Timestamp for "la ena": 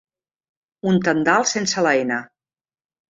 1.89-2.19